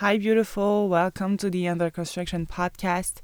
[0.00, 0.88] Hi, beautiful.
[0.88, 3.20] Welcome to the Under Construction podcast.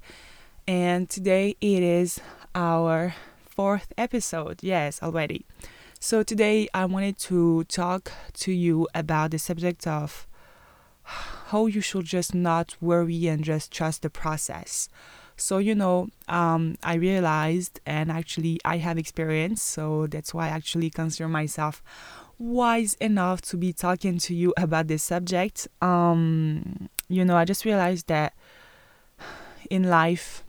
[0.68, 2.20] And today it is
[2.54, 3.14] our
[3.48, 4.62] fourth episode.
[4.62, 5.46] Yes, already.
[5.98, 8.12] So, today I wanted to talk
[8.44, 10.26] to you about the subject of
[11.04, 14.90] how you should just not worry and just trust the process.
[15.38, 20.50] So, you know, um, I realized and actually I have experience, so that's why I
[20.50, 21.82] actually consider myself
[22.38, 25.68] wise enough to be talking to you about this subject.
[25.80, 28.34] Um, you know, I just realized that
[29.70, 30.44] in life,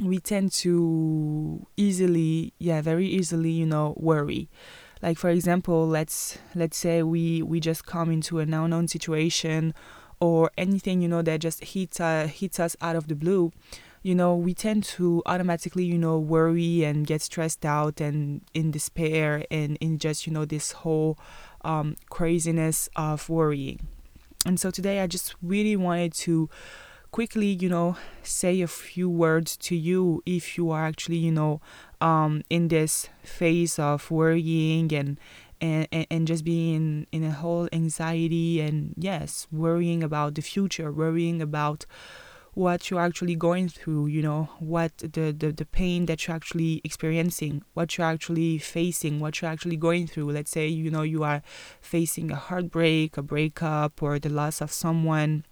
[0.00, 4.48] we tend to easily, yeah, very easily, you know, worry.
[5.02, 9.74] Like for example, let's let's say we we just come into an unknown situation,
[10.20, 13.52] or anything you know that just hits uh, hits us out of the blue
[14.02, 18.70] you know, we tend to automatically, you know, worry and get stressed out and in
[18.70, 21.18] despair and in just, you know, this whole
[21.64, 23.80] um, craziness of worrying.
[24.46, 26.48] And so today I just really wanted to
[27.10, 31.60] quickly, you know, say a few words to you if you are actually, you know,
[32.00, 35.18] um, in this phase of worrying and
[35.60, 40.92] and, and, and just being in a whole anxiety and yes, worrying about the future,
[40.92, 41.84] worrying about
[42.54, 46.80] what you're actually going through, you know, what the, the, the pain that you're actually
[46.84, 50.30] experiencing, what you're actually facing, what you're actually going through.
[50.32, 51.42] Let's say, you know, you are
[51.80, 55.44] facing a heartbreak, a breakup, or the loss of someone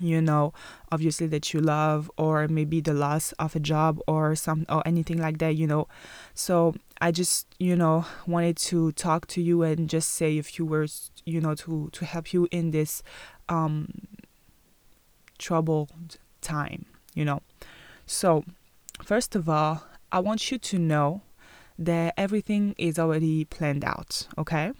[0.00, 0.52] you know
[0.90, 5.18] obviously that you love or maybe the loss of a job or some or anything
[5.18, 5.86] like that you know
[6.34, 10.64] so i just you know wanted to talk to you and just say a few
[10.64, 13.02] words you know to to help you in this
[13.48, 13.88] um
[15.40, 17.40] troubled time, you know.
[18.06, 18.44] So,
[19.02, 19.82] first of all,
[20.12, 21.22] I want you to know
[21.78, 24.72] that everything is already planned out, okay?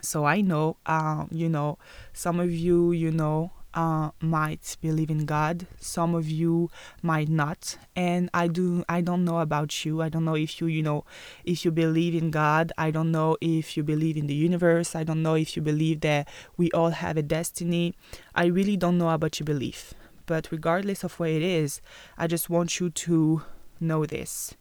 [0.00, 1.78] So I know, um, you know,
[2.12, 5.66] some of you, you know, uh, might believe in God.
[5.80, 6.70] Some of you
[7.02, 8.84] might not, and I do.
[8.88, 10.02] I don't know about you.
[10.02, 11.04] I don't know if you, you know,
[11.44, 12.72] if you believe in God.
[12.76, 14.94] I don't know if you believe in the universe.
[14.94, 17.94] I don't know if you believe that we all have a destiny.
[18.34, 19.94] I really don't know about your belief.
[20.26, 21.80] But regardless of what it is,
[22.16, 23.42] I just want you to
[23.80, 24.54] know this.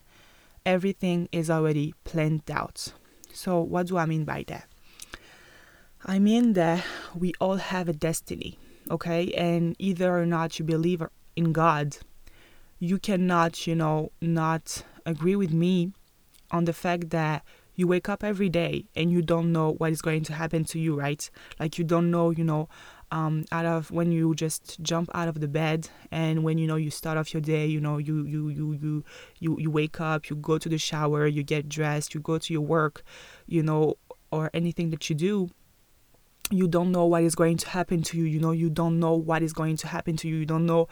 [0.66, 2.94] Everything is already planned out.
[3.34, 4.68] So, what do I mean by that?
[6.06, 6.84] I mean that
[7.16, 8.58] we all have a destiny
[8.92, 9.32] okay?
[9.32, 11.02] And either or not you believe
[11.36, 11.98] in God,
[12.80, 15.94] you cannot, you know, not agree with me
[16.52, 17.44] on the fact that
[17.76, 20.80] you wake up every day and you don't know what is going to happen to
[20.80, 21.30] you, right?
[21.60, 22.68] Like you don't know, you know,
[23.12, 26.78] um, out of when you just jump out of the bed and when you know
[26.78, 29.04] you start off your day, you know, you you you you
[29.40, 32.54] you you wake up, you go to the shower, you get dressed, you go to
[32.54, 33.04] your work,
[33.48, 33.98] you know,
[34.32, 35.50] or anything that you do,
[36.50, 39.14] you don't know what is going to happen to you you know you don't know
[39.14, 40.88] what is going to happen to you you don't know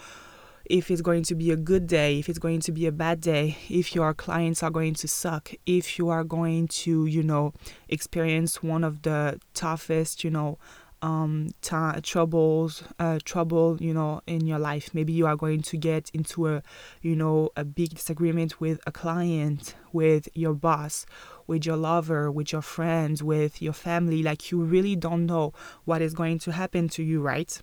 [0.65, 3.19] if it's going to be a good day if it's going to be a bad
[3.19, 7.51] day if your clients are going to suck if you are going to you know
[7.89, 10.57] experience one of the toughest you know
[11.01, 14.89] um, t- troubles, uh, trouble, you know, in your life.
[14.93, 16.63] Maybe you are going to get into a,
[17.01, 21.05] you know, a big disagreement with a client, with your boss,
[21.49, 24.21] with your lover, with your friends, with your family.
[24.23, 25.51] Like you really don't know
[25.83, 27.61] what is going to happen to you, right?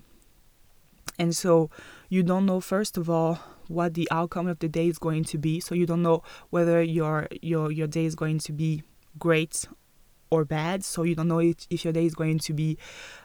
[1.18, 1.70] And so
[2.08, 3.38] you don't know, first of all,
[3.68, 5.60] what the outcome of the day is going to be.
[5.60, 8.82] So you don't know whether your your your day is going to be
[9.18, 9.66] great
[10.30, 10.84] or bad.
[10.84, 12.76] So you don't know if, if your day is going to be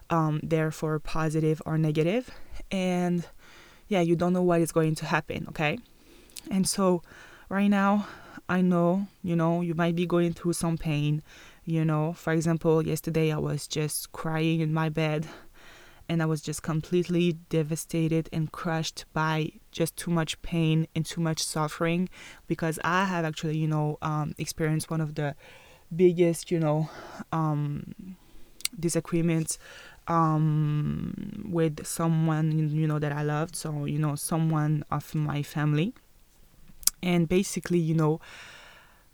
[0.09, 2.29] um, therefore positive or negative.
[2.69, 3.27] And
[3.87, 5.79] yeah, you don't know what is going to happen, okay?
[6.49, 7.01] And so
[7.49, 8.07] right now,
[8.51, 11.23] I know, you know, you might be going through some pain.
[11.63, 15.25] You know, for example, yesterday I was just crying in my bed
[16.09, 21.21] and I was just completely devastated and crushed by just too much pain and too
[21.21, 22.09] much suffering
[22.47, 25.35] because I have actually, you know, um, experienced one of the
[25.95, 26.89] biggest, you know,
[27.31, 28.17] um,
[28.77, 29.57] disagreements
[30.09, 33.55] um, with someone you know that I loved.
[33.55, 35.93] So you know, someone of my family,
[37.03, 38.19] and basically, you know,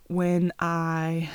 [0.07, 1.29] when I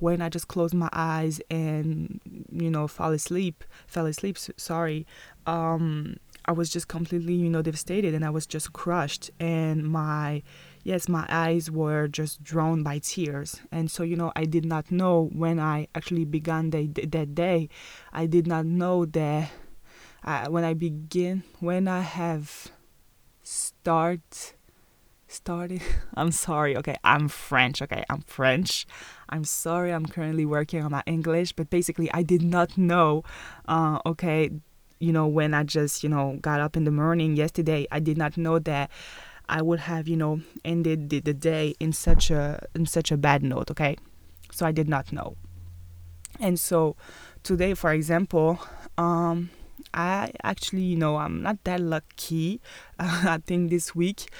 [0.00, 2.20] when I just closed my eyes and
[2.50, 4.38] you know fall asleep, fell asleep.
[4.38, 5.06] Sorry,
[5.46, 10.42] um, I was just completely you know devastated, and I was just crushed, and my
[10.84, 13.60] yes, my eyes were just drawn by tears.
[13.72, 17.70] And so, you know, I did not know when I actually began the, that day,
[18.12, 19.50] I did not know that
[20.22, 22.68] uh, when I begin, when I have
[23.42, 24.54] start
[25.34, 25.82] started
[26.14, 28.86] i'm sorry okay i'm french okay i'm french
[29.28, 33.22] i'm sorry i'm currently working on my english but basically i did not know
[33.68, 34.50] uh, okay
[35.04, 38.16] you know, when I just, you know, got up in the morning yesterday, I did
[38.16, 38.90] not know that
[39.48, 43.16] I would have, you know, ended the, the day in such a in such a
[43.16, 43.96] bad note, okay?
[44.50, 45.36] So I did not know.
[46.40, 46.96] And so
[47.42, 48.58] today, for example,
[48.96, 49.50] um,
[49.92, 52.60] I actually, you know, I'm not that lucky.
[52.98, 54.30] Uh, I think this week,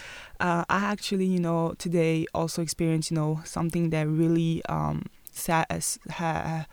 [0.41, 5.67] uh, I actually, you know, today also experienced, you know, something that really um, sad,
[6.11, 6.67] ha,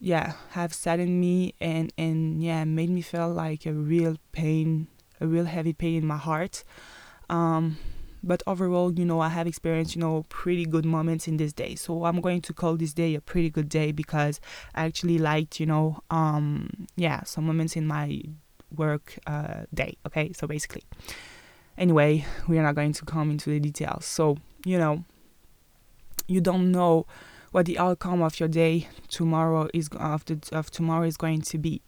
[0.00, 4.88] yeah, have saddened me and and yeah, made me feel like a real pain,
[5.20, 6.64] a real heavy pain in my heart.
[7.30, 7.78] Um,
[8.22, 11.74] but overall, you know, I have experienced, you know, pretty good moments in this day.
[11.74, 14.40] So I'm going to call this day a pretty good day because
[14.74, 18.22] I actually liked, you know, um, yeah, some moments in my
[18.76, 19.96] work uh, day.
[20.06, 20.84] Okay, so basically,
[21.76, 24.04] anyway, we are not going to come into the details.
[24.04, 25.04] So you know,
[26.28, 27.06] you don't know
[27.50, 31.58] what the outcome of your day tomorrow is of the, of tomorrow is going to
[31.58, 31.82] be.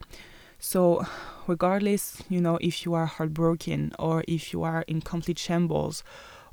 [0.67, 1.07] So,
[1.47, 6.03] regardless, you know, if you are heartbroken or if you are in complete shambles,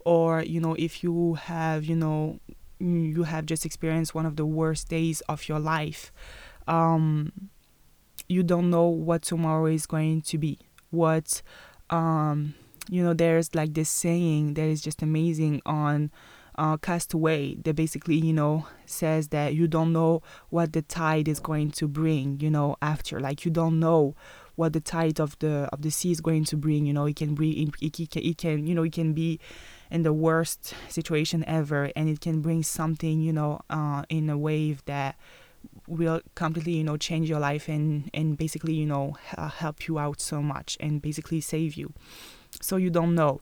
[0.03, 2.41] or you know, if you have, you know,
[2.77, 6.11] you have just experienced one of the worst days of your life,
[6.67, 7.31] um,
[8.27, 10.59] you don't know what tomorrow is going to be.
[10.89, 11.41] What,
[11.89, 12.53] um,
[12.89, 16.11] you know, there's like this saying that is just amazing on
[16.61, 21.27] uh, Cast Away that basically, you know, says that you don't know what the tide
[21.27, 23.19] is going to bring, you know, after.
[23.19, 24.13] Like you don't know
[24.55, 26.85] what the tide of the of the sea is going to bring.
[26.85, 29.39] You know, it can bring it, it, can, it can you know it can be
[29.89, 34.37] in the worst situation ever, and it can bring something, you know, uh, in a
[34.37, 35.15] wave that
[35.87, 39.15] will completely you know change your life and and basically you know
[39.57, 41.93] help you out so much and basically save you
[42.61, 43.41] so you don't know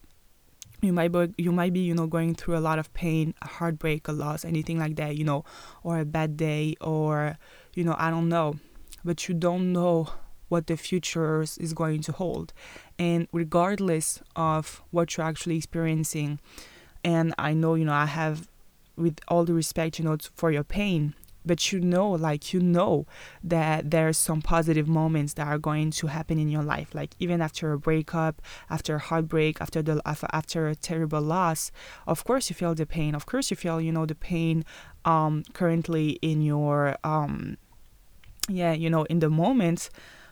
[0.81, 3.47] you might be you might be you know going through a lot of pain a
[3.47, 5.43] heartbreak a loss anything like that you know
[5.83, 7.37] or a bad day or
[7.75, 8.55] you know i don't know.
[9.03, 10.09] But you don't know
[10.49, 12.51] what the future is going to hold.
[12.97, 16.39] And regardless of what you're actually experiencing
[17.03, 18.47] and i know you know i have
[18.95, 21.13] with all the respect you know for your pain
[21.45, 23.05] but you know like you know
[23.43, 27.41] that there's some positive moments that are going to happen in your life like even
[27.41, 31.71] after a breakup after a heartbreak after the after a terrible loss
[32.07, 33.15] of course you feel the pain.
[33.15, 34.65] Of course you feel you know the pain
[35.05, 37.57] um currently in your um
[38.47, 39.89] yeah you know in the moment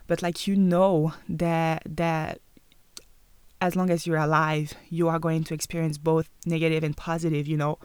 [0.07, 2.39] but like you know that that
[3.62, 7.57] as long as you're alive you are going to experience both negative and positive you
[7.57, 7.80] know?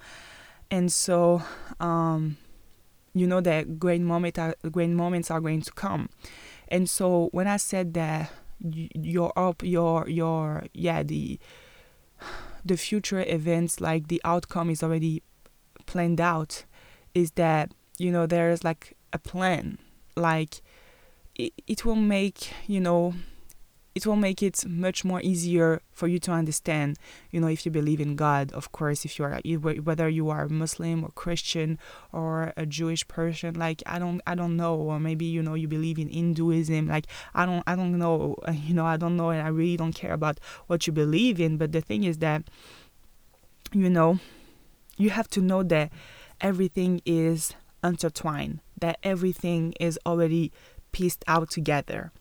[0.71, 1.43] And so
[1.81, 2.37] um
[3.15, 6.09] you know that great moment are, great moments are going to come.
[6.69, 8.31] And so when i said that
[8.61, 11.39] your up your your yeah the
[12.65, 15.23] the future events like the outcome is already
[15.87, 16.65] planned out
[17.15, 19.79] is that you know there's like a plan.
[20.17, 20.63] Like
[21.35, 23.15] it, it will make you know
[23.95, 26.99] it will make it much more easier for you to understand
[27.31, 29.41] you know if you believe in god of course if you are
[29.83, 31.79] whether you are muslim or christian
[32.13, 35.69] or a jewish person like i don't i don't know or maybe you know you
[35.69, 39.31] believe in hinduism like i don't i don't know uh, you know i don't know
[39.31, 42.43] and i really don't care about what you believe in but the thing is that
[43.73, 44.19] you know
[44.97, 45.91] you have to know that
[46.41, 47.55] everything is
[47.85, 50.53] intertwined that everything is already
[50.93, 52.13] pieced out together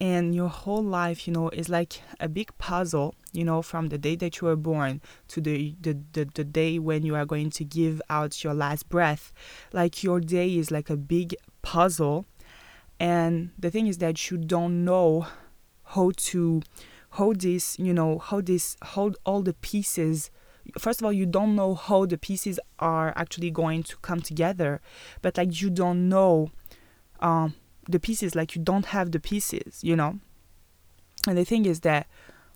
[0.00, 3.98] and your whole life you know is like a big puzzle you know from the
[3.98, 7.50] day that you were born to the, the the, the day when you are going
[7.50, 9.32] to give out your last breath.
[9.72, 12.26] Like your day is like a big puzzle.
[12.98, 15.26] And the thing is that you don't know
[15.84, 16.62] how to
[17.10, 20.30] hold this you know how this hold all the pieces
[20.78, 24.80] first of all you don't know how the pieces are actually going to come together.
[25.22, 26.50] But like you don't know
[27.20, 27.54] um
[27.88, 30.18] the pieces like you don't have the pieces you know?
[31.26, 32.06] And the thing is that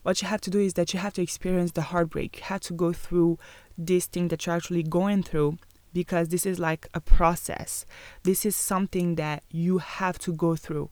[0.03, 2.39] what you have to do is that you have to experience the heartbreak.
[2.39, 3.39] You have to go through
[3.77, 5.59] this thing that you're actually going through
[5.93, 7.85] because this is like a process.
[8.23, 10.91] This is something that you have to go through.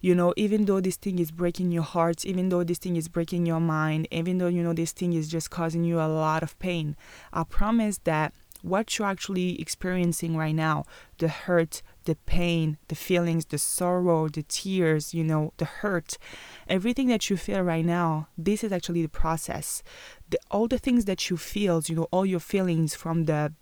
[0.00, 3.08] You know even though this thing is breaking your heart even though this thing is
[3.08, 6.42] breaking your mind even though you know this thing is just causing you a lot
[6.42, 6.96] of pain
[7.34, 8.32] i promise that
[8.62, 10.84] what you're actually experiencing right now
[11.18, 16.18] the hurt, the pain, the feelings, the sorrow, the tears, you know, the hurt,
[16.66, 19.84] everything that you feel right now, this is actually the process.
[20.28, 23.52] The, all the things that you feel, you know, all your feelings from the,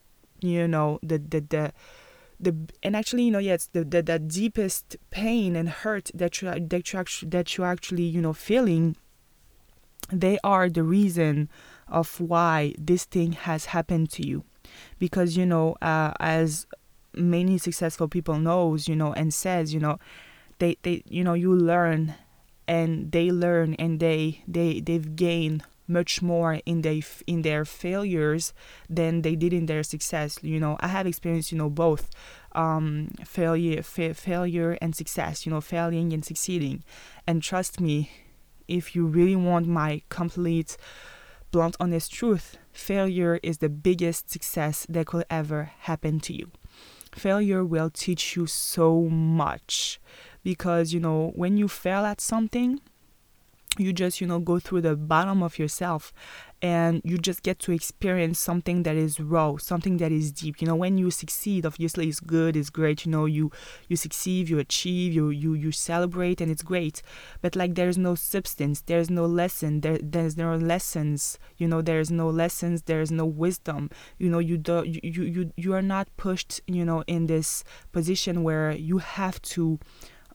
[0.41, 1.73] you know, the, the, the,
[2.41, 6.49] the and actually you know it's the, the, the deepest pain and hurt that you
[6.69, 8.95] that you actually that you actually you know feeling
[10.13, 11.49] they are the reason
[11.89, 14.45] of why this thing has happened to you
[15.01, 16.65] because you know uh, as
[17.19, 19.99] many successful people knows you know and says you know
[20.59, 22.15] they they you know you learn
[22.67, 28.53] and they learn and they they they've gained much more in their in their failures
[28.91, 30.39] than they did in their success.
[30.43, 32.11] You know i have experienced you know both
[32.53, 36.85] um, failure fa- failure and success you know failing and succeeding.
[37.27, 38.11] And trust me
[38.69, 40.77] if you really want my complete
[41.51, 46.51] blunt honest truth failure is the biggest success that could ever happen to you
[47.15, 50.01] failure will teach you so much.
[50.43, 52.81] Because you know when you fail at something
[53.79, 56.13] you just you know go through the bottom of yourself
[56.61, 60.61] and you just get to experience something that is raw something that is deep.
[60.61, 63.53] You know when you succeed obviously it's good it's great you know you
[63.89, 67.03] you succeed you achieve you you you celebrate and it's great.
[67.41, 72.11] But like there's no substance there's no lesson there there's no lessons you know there's
[72.11, 73.91] no lessons there's no wisdom.
[74.19, 78.43] You know you do you you you, are not pushed you know in this position
[78.43, 79.79] where you have to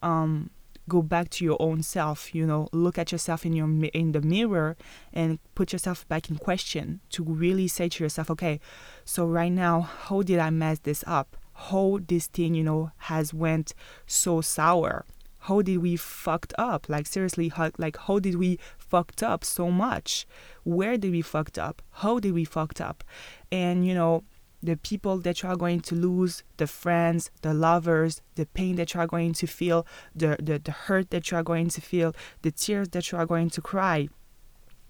[0.01, 0.51] um
[0.89, 4.21] go back to your own self you know look at yourself in your in the
[4.21, 4.75] mirror
[5.13, 8.59] and put yourself back in question to really say to yourself okay
[9.05, 11.37] so right now how did i mess this up?
[11.53, 13.73] How this thing you know has went
[14.05, 15.05] so sour?
[15.39, 16.87] How did we fucked up?
[16.87, 20.25] Like seriously how, like how did we fucked up so much?
[20.63, 21.81] Where did we fucked up?
[21.91, 23.03] How did we fucked up?
[23.51, 24.23] And you know
[24.63, 28.93] the people that you are going to lose, the friends, the lovers, the pain that
[28.93, 32.15] you are going to feel, the, the, the hurt that you are going to feel,
[32.41, 34.07] the tears that you are going to cry.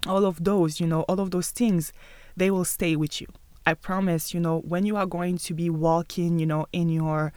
[0.07, 1.91] All of those, you know, all of those things,
[2.37, 3.27] they will stay with you.
[3.65, 7.33] I promise, you know, when you are going to be walking, you know, in your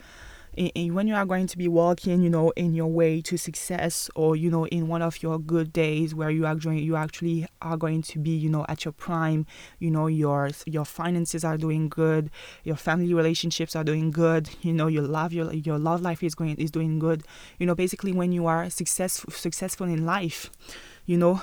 [0.57, 4.37] when you are going to be walking, you know, in your way to success, or
[4.37, 8.03] you know, in one of your good days where you actually you actually are going
[8.03, 9.47] to be, you know, at your prime,
[9.79, 12.31] you know, your your finances are doing good,
[12.65, 16.35] your family relationships are doing good, you know, your love your your love life is
[16.35, 17.23] going is doing good,
[17.59, 20.51] you know, basically when you are successful successful in life,
[21.05, 21.43] you know,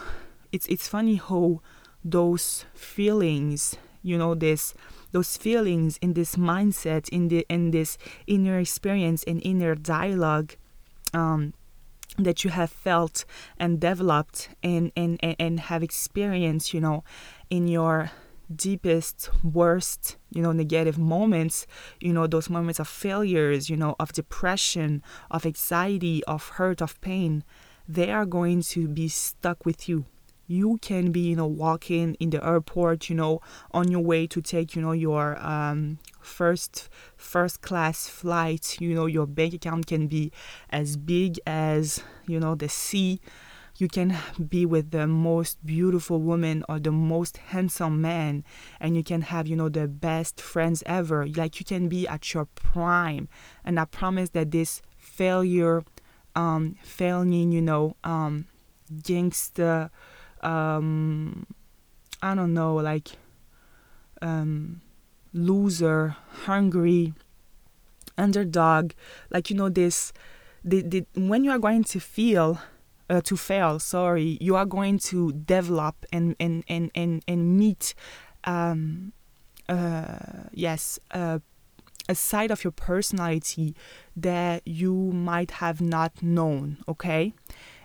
[0.51, 1.61] it's it's funny how
[2.03, 4.73] those feelings, you know, this
[5.13, 10.55] those feelings in this mindset in the in this inner experience and inner dialogue
[11.13, 11.53] um,
[12.17, 13.25] that you have felt
[13.57, 17.03] and developed and, and, and have experienced, you know,
[17.49, 18.11] in your
[18.53, 21.65] deepest, worst, you know, negative moments,
[21.99, 25.01] you know, those moments of failures, you know, of depression,
[25.31, 27.43] of anxiety, of hurt, of pain,
[27.87, 30.05] they are going to be stuck with you
[30.47, 34.41] you can be you know walking in the airport you know on your way to
[34.41, 40.07] take you know your um, first first class flight you know your bank account can
[40.07, 40.31] be
[40.69, 43.19] as big as you know the sea.
[43.75, 44.15] You can
[44.49, 48.43] be with the most beautiful woman or the most handsome man
[48.79, 51.25] and you can have you know the best friends ever.
[51.27, 53.27] Like you can be at your prime.
[53.65, 55.83] And i promise that this failure
[56.35, 58.45] um failing you know um
[59.03, 59.89] gangster
[60.43, 61.45] um,
[62.21, 63.09] I don't know, like
[64.21, 64.81] um,
[65.33, 67.13] loser, hungry,
[68.17, 68.91] underdog.
[69.29, 70.13] Like you know this,
[70.63, 72.59] the, the when you are going to feel
[73.09, 77.93] uh, to fail, sorry, you are going to develop and and and and and meet,
[78.43, 79.13] um,
[79.67, 80.17] uh,
[80.51, 81.39] yes, uh,
[82.09, 83.75] a side of your personality
[84.15, 86.77] that you might have not known.
[86.87, 87.33] Okay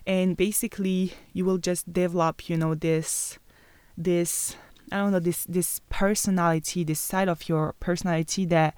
[0.09, 3.39] and basically you will just develop you know this
[3.97, 4.57] this
[4.91, 8.75] i don't know this this personality this side of your personality that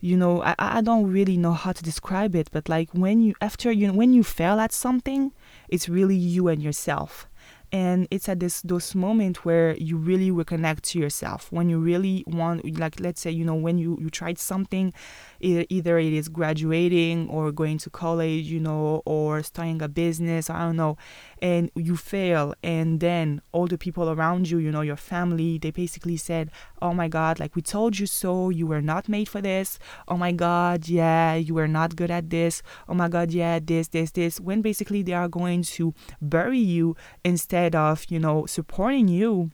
[0.00, 3.34] you know I, I don't really know how to describe it but like when you
[3.40, 5.32] after you when you fail at something
[5.68, 7.27] it's really you and yourself
[7.72, 11.52] and it's at this those moments where you really reconnect to yourself.
[11.52, 14.92] When you really want like let's say you know when you you tried something
[15.40, 20.58] either it is graduating or going to college you know or starting a business i
[20.58, 20.96] don't know
[21.40, 25.70] and you fail and then all the people around you you know your family they
[25.70, 26.50] basically said
[26.82, 29.78] oh my god like we told you so you were not made for this.
[30.06, 32.62] Oh my god yeah you were not good at this.
[32.88, 34.40] Oh my god yeah this this this.
[34.40, 39.50] When basically they are going to bury you instead of you know supporting you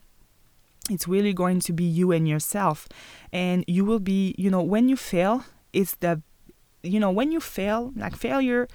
[0.90, 2.86] it's really going to be you and yourself.
[3.32, 6.22] And you will be you know when you fail it's the
[6.82, 8.68] you know when you fail like failure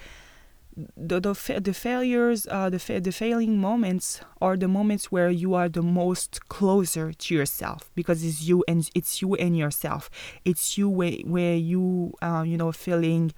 [0.95, 5.53] the the, the failures uh, the fa- the failing moments are the moments where you
[5.53, 10.09] are the most closer to yourself because it's you and it's you and yourself
[10.45, 13.33] it's you where, where you uh, you know feeling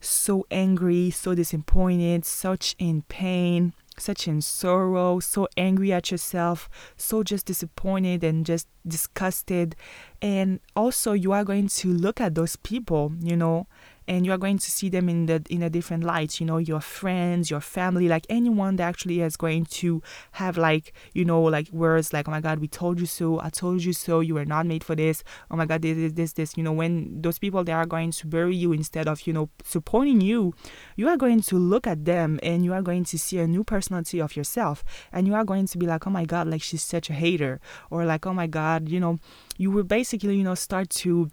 [0.00, 7.22] so angry so disappointed such in pain such in sorrow, so angry at yourself, so
[7.22, 9.74] just disappointed and just disgusted.
[10.20, 13.66] And also, you are going to look at those people, you know,
[14.08, 16.58] and you are going to see them in the in a different light you know
[16.58, 21.42] your friends your family like anyone that actually is going to have like you know
[21.42, 24.34] like words like oh my god we told you so i told you so you
[24.34, 25.22] were not made for this.
[25.50, 26.56] Oh my god this this this, this.
[26.56, 29.48] you know when those people they are going to bury you instead of you know
[29.64, 30.54] supporting you
[30.96, 33.64] you are going to look at them and you are going to see a new
[33.64, 34.84] personality of yourself.
[35.12, 37.60] And you are going to be like oh my god like she's such a hater.
[37.90, 39.18] Or like oh my god you know
[39.56, 41.30] you will basically you know start to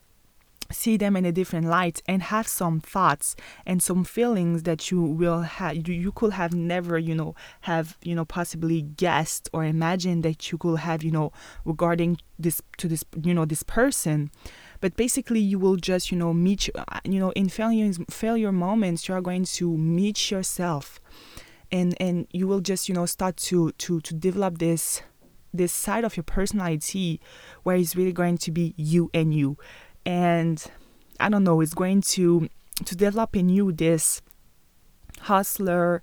[0.74, 5.01] see them in a different light and have some thoughts and some feelings that you
[5.01, 10.24] will have you, could have never you know have you know possibly guessed or imagined
[10.24, 11.32] that you could have you know
[11.65, 14.32] regarding this to this you know this person.
[14.82, 19.08] But basically you will just you know meet uh, you know in failure failure moments
[19.08, 21.00] you are going to meet yourself.
[21.72, 25.01] And and you will just you know start to to to develop this
[25.53, 27.22] this side of your personality
[27.62, 29.58] where it's really going to be you and you
[30.05, 30.63] and
[31.19, 32.50] I don't know, it's going to
[32.86, 34.22] to develop in you this
[35.22, 36.01] hustler,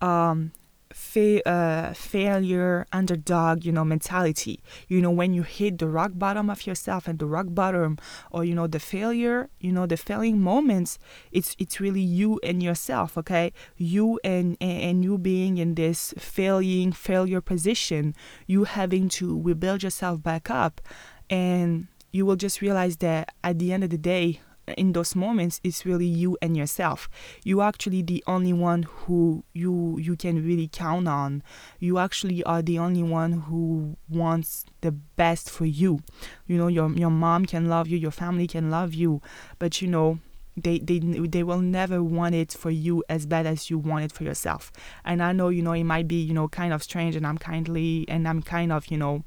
[0.00, 0.52] um,
[0.92, 4.60] fa- uh, failure, underdog, you know, mentality.
[4.88, 7.98] You know, when you hit the rock bottom of yourself and the rock bottom,
[8.30, 10.98] or you know, the failure, you know, the failing moments,
[11.32, 13.18] it's it's really you and yourself.
[13.18, 18.14] Okay, you and and you being in this failing failure position,
[18.46, 20.80] you having to rebuild yourself back up,
[21.28, 24.40] and you will just realize that at the end of the day,
[24.76, 27.08] in those moments it's really you and yourself.
[27.44, 31.42] You actually the only one who you you can really count on.
[31.78, 36.00] You actually are the only one who wants the best for you.
[36.46, 39.20] You know your your mom can love you your family can love you
[39.58, 40.18] but you know
[40.56, 44.12] they they they will never want it for you as bad as you want it
[44.12, 44.70] for yourself.
[45.04, 47.38] And i know you know it might be you know kind of strange and i'm
[47.38, 49.24] kindly and i'm kind of you know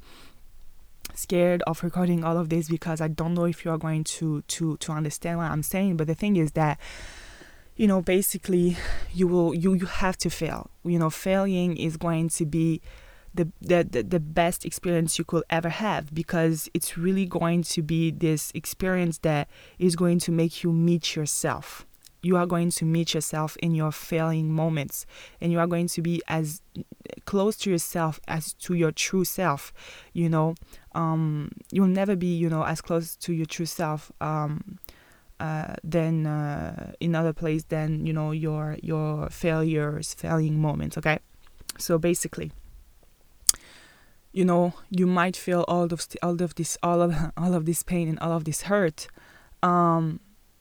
[1.18, 4.42] scared of recording all of this because I don't know if you are going to
[4.42, 5.98] to to understand what I'm saying.
[5.98, 6.80] But the thing is that
[7.76, 8.78] you know basically
[9.14, 10.70] you will you you have to fail.
[10.84, 12.82] You know, failing is going to be
[13.34, 17.82] the, the, the, the best experience you could ever have because it's really going to
[17.82, 21.86] be this experience that is going to make you meet yourself
[22.26, 25.06] you are going to meet yourself in your failing moments
[25.40, 26.60] and you are going to be as
[27.26, 29.72] close to yourself as to your true self
[30.14, 30.56] you know?
[30.94, 34.80] Um, you'll never be you know as close to your true self um,
[35.40, 41.20] uh, than uh, in other place than you know your your failures failing moments okay?
[41.78, 42.52] So basically
[44.34, 47.84] you know you might feel all of all of this all of all of this
[47.84, 49.08] pain and all of this hurt
[49.62, 50.20] um,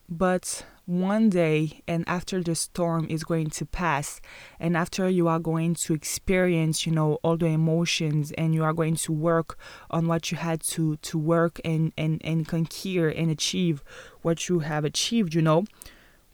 [0.09, 4.21] but one day and after the storm is going to pass
[4.61, 8.75] and after you are going to experience you know all the emotions and you are
[8.75, 9.59] going to work
[9.91, 13.83] on what you had to to work and and and conquer and achieve
[14.21, 15.65] what you have achieved you know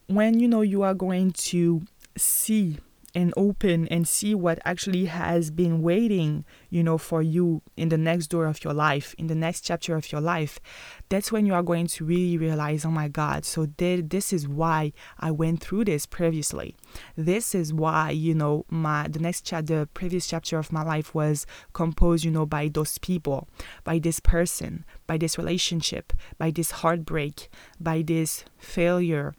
[0.09, 1.83] when you know you are going to
[2.17, 2.77] see
[3.15, 7.99] and open and see what actually has been waiting, you know, for you in the
[7.99, 10.61] next door of your life, in the next chapter of your life,
[11.09, 14.93] that's when you are going to really realize, oh my God, so this is why
[15.19, 16.77] I went through this previously.
[17.17, 21.15] This is why, you know, my the next chapter, the previous chapter of my life
[21.15, 23.49] was composed, you know, by those people,
[23.85, 27.49] by this person, by this relationship, by this heartbreak,
[27.81, 29.35] by this failure,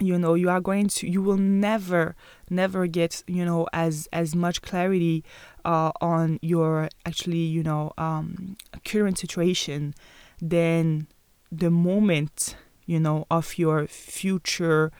[0.00, 2.14] you know you are going to you will never
[2.50, 5.24] never get you know as as much clarity
[5.64, 9.94] uh, on your actually you know um, current situation
[10.40, 11.06] than
[11.50, 12.56] the moment
[12.86, 14.92] you know of your future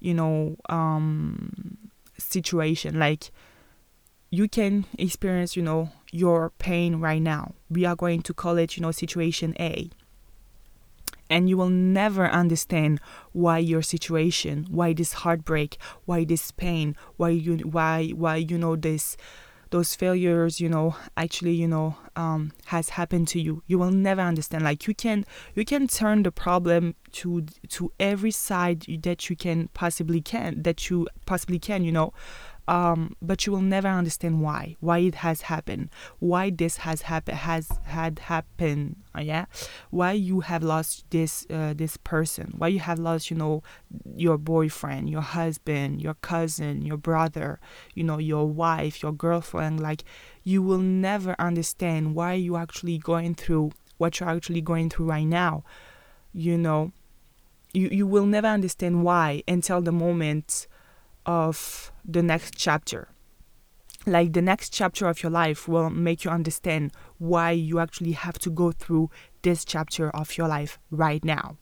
[0.00, 1.78] you know um,
[2.18, 2.98] situation.
[2.98, 3.30] Like
[4.30, 7.54] you can experience you know your pain right now.
[7.70, 9.90] We are going to call it you know situation a
[11.30, 13.00] and you will never understand
[13.32, 18.76] why your situation why this heartbreak why this pain why you why why you know
[18.76, 19.16] this
[19.70, 23.62] those failures you know actually you know um, has happened to you.
[23.66, 24.64] You will never understand.
[24.64, 29.68] Like you can you can turn the problem to to every side that you can
[29.72, 32.12] possibly can that you possibly can you know
[32.68, 37.38] um, but you will never understand why why it has happened why this has happened
[37.38, 39.46] has had happened uh, yeah?
[39.90, 42.54] Why you have lost this uh, this person?
[42.56, 43.62] Why you have lost you know
[44.14, 47.58] your boyfriend your husband your cousin your brother
[47.94, 49.80] you know your wife your girlfriend?
[49.80, 50.04] Like
[50.44, 55.26] you will never understand why you actually going through what you're actually going through right
[55.26, 55.64] now
[56.32, 56.92] you know?
[57.72, 60.66] You, you will never understand why until the moment
[61.28, 63.08] of the next chapter.
[64.06, 68.38] Like the next chapter of your life will make you understand why you actually have
[68.40, 69.10] to go through
[69.42, 71.56] this chapter of your life right now.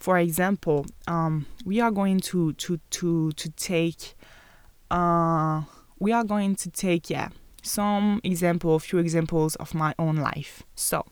[0.00, 4.14] for example, um, we are going to to to to take
[4.90, 5.62] uh,
[5.98, 7.28] we are going to take yeah
[7.62, 10.62] some example, few examples of my own life.
[10.74, 11.04] So,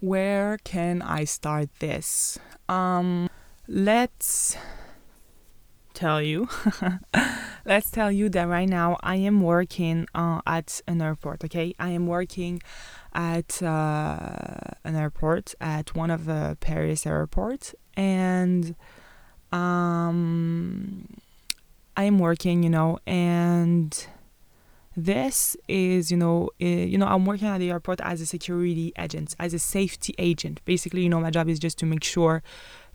[0.00, 2.38] where can I start this?
[2.68, 3.28] Um,
[3.68, 4.56] let's
[5.94, 6.48] tell you.
[7.64, 11.44] let's tell you that right now I am working uh, at an airport.
[11.44, 12.62] Okay, I am working
[13.12, 18.74] at uh, an airport at one of the Paris airports, and
[19.52, 21.06] um,
[21.96, 22.62] I am working.
[22.62, 24.06] You know, and
[24.96, 28.92] this is you know uh, you know i'm working at the airport as a security
[28.98, 32.42] agent as a safety agent basically you know my job is just to make sure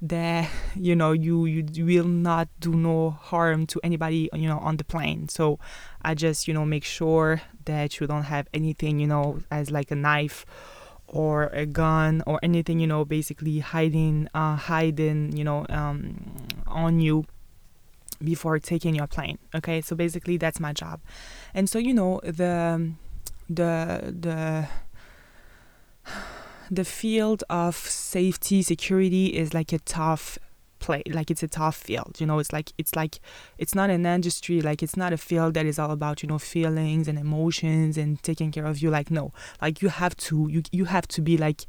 [0.02, 4.78] that you know you you will not do no harm to anybody you know on
[4.78, 5.30] the plane.
[5.30, 5.60] So
[6.02, 9.90] i just you know make sure that you don't have anything you know as like
[9.92, 10.46] a knife
[11.08, 16.36] or a gun or anything you know basically hiding uh hiding you know um
[16.68, 17.26] on you
[18.24, 19.82] before taking your plane okay?
[19.82, 21.02] So basically that's my job.
[21.54, 22.92] And so you know the
[23.50, 24.68] the the
[26.70, 30.38] the field of safety security is like a tough
[30.80, 32.40] play like it's a tough field you know?
[32.40, 33.20] It's like it's like
[33.58, 36.38] it's not an industry like it's not a field that is all about you know
[36.38, 39.32] feelings and emotions and taking care of you like no.
[39.62, 41.66] Like you have to you you have to be like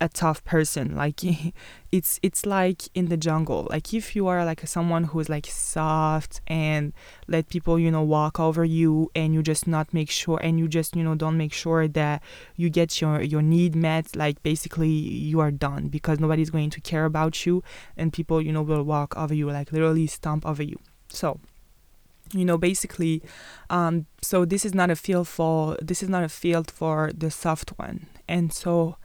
[0.00, 1.20] a tough person like
[1.92, 6.40] it's it's like in the jungle like if you are like someone who's like soft
[6.46, 6.92] and
[7.26, 10.68] let people you know walk over you and you just not make sure and you
[10.68, 12.22] just you know don't make sure that
[12.56, 16.80] you get your your need met like basically you are done because nobody's going to
[16.80, 17.62] care about you
[17.96, 20.78] and people you know will walk over you like literally stomp over you.
[21.08, 21.40] So
[22.34, 23.22] you know basically
[23.70, 27.30] um so this is not a field for this is not a field for the
[27.30, 28.06] soft one.
[28.28, 28.96] And so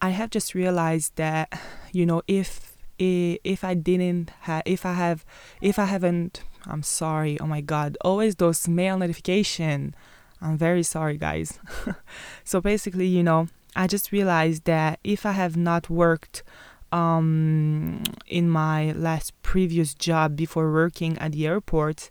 [0.00, 1.52] I have just realized that
[1.92, 5.24] you know if if I didn't have if I have
[5.60, 9.94] if I haven't I'm sorry oh my god always those mail notification.
[10.40, 11.58] I'm very sorry guys.
[12.44, 16.42] So basically you know I just realized that if I have not worked
[16.92, 22.10] um, in my last previous job before working at the airport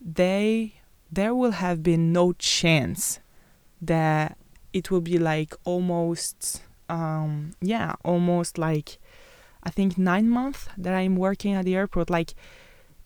[0.00, 0.74] they
[1.10, 3.20] there will have been no chance
[3.80, 4.36] that
[4.72, 8.98] it will be like almost um, yeah, almost like
[9.62, 12.10] I think nine months that I'm working at the airport.
[12.10, 12.34] Like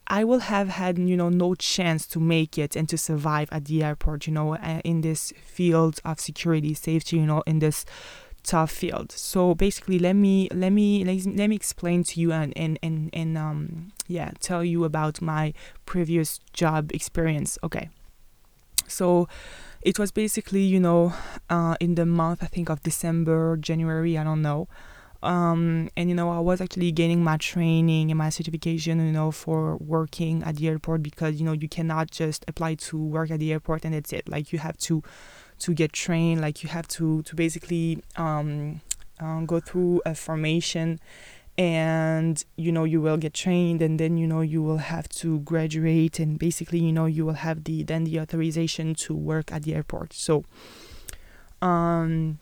[0.07, 3.64] I will have had you know no chance to make it and to survive at
[3.66, 4.27] the airport.
[4.27, 7.16] You know, uh, in this field of security, safety.
[7.16, 7.85] You know, in this
[8.43, 9.12] tough field.
[9.12, 13.37] So basically, let me let me let, me explain to you and and and and
[13.37, 15.53] um yeah tell you about my
[15.87, 17.59] previous job experience.
[17.62, 17.90] Okay,
[18.87, 19.29] so
[19.83, 21.12] it was basically you know
[21.49, 24.69] uh, in the month i think of december january i don't know.
[25.23, 29.31] Um, and you know i was actually gaining my training and my certification you know
[29.31, 33.38] for working at the airport because you know you cannot just apply to work at
[33.38, 34.27] the airport and that's it.
[34.31, 35.03] Like you have to
[35.59, 36.40] to get trained.
[36.40, 38.81] Like you have to to basically um,
[39.21, 41.01] uh, go through a formation
[41.61, 45.40] and you know you will get trained and then you know you will have to
[45.40, 49.64] graduate and basically you know you will have the then the authorization to work at
[49.64, 50.14] the airport.
[50.14, 50.42] So
[51.61, 52.38] um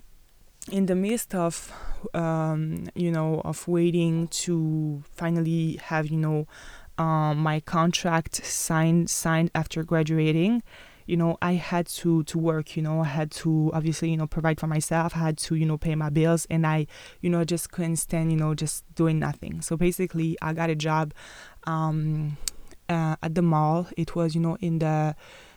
[0.70, 1.72] in the midst of
[2.14, 6.46] um you know of waiting to finally have you know
[6.96, 10.62] um, my contract signed signed after graduating
[11.08, 14.26] you know i had to to work you know i had to obviously you know
[14.26, 16.86] provide for myself i had to you know pay my bills and i
[17.22, 19.60] you know just couldn't stand you know just doing nothing.
[19.62, 21.14] So basically i got a job
[21.66, 22.36] um
[22.88, 23.86] uh, at the mall.
[23.96, 25.14] It was you know in the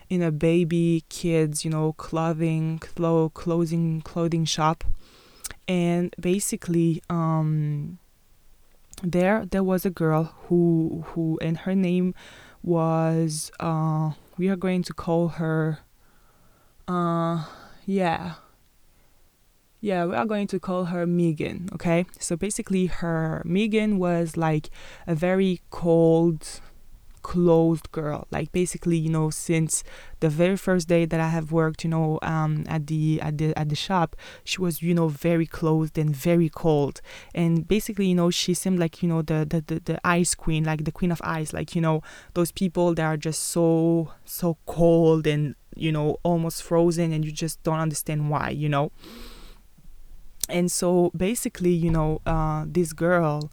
[0.10, 4.84] in a baby kids you know clothing clo- clothing clothing shop.
[5.68, 8.00] And basically um
[9.04, 12.14] there there was a girl who who and her name
[12.64, 15.80] was uh we are going to call her
[16.88, 17.46] uh
[17.86, 18.36] yeah.
[19.80, 22.06] Yeah we are going to call her megan okay?
[22.20, 24.70] So basically her megan was like
[25.08, 26.62] a very cold
[27.22, 28.28] closed girl.
[28.32, 29.84] Like basically you know since
[30.20, 33.58] the very first day that i have worked you know um at the at the
[33.58, 37.02] at the shop she was you know very closed and very cold.
[37.34, 40.64] And basically you know she seemed like you know the the the, the ice queen
[40.64, 42.02] like the queen of ice like you know
[42.34, 47.32] those people that are just so so cold and you know almost frozen and you
[47.32, 48.92] just don't understand why you know?
[50.50, 53.52] And so basically you know uh this girl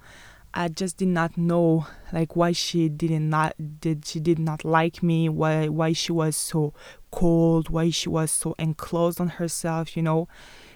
[0.58, 4.64] I just did not know like why she did not not did she did not
[4.64, 6.74] like me why why she was so
[7.12, 10.26] cold why she was so enclosed on herself you know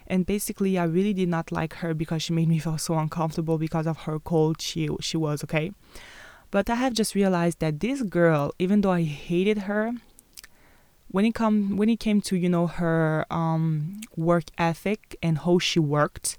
[0.07, 3.59] and basically I really did not like her because she made me feel so uncomfortable
[3.59, 5.73] because of her cold she she was okay.
[6.53, 9.93] But I have just realized that this girl, even though I hated her,
[11.11, 15.59] when it come when it came to you know her um, work ethic and how
[15.59, 16.39] she worked,